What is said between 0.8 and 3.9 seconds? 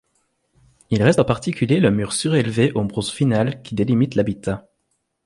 Il reste en particulier le mur sur-élevé au Bronze final qui